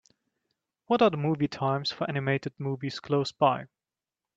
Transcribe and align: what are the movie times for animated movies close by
what 0.87 0.99
are 1.03 1.11
the 1.11 1.15
movie 1.17 1.47
times 1.47 1.91
for 1.91 2.09
animated 2.09 2.53
movies 2.59 2.99
close 2.99 3.31
by 3.31 3.67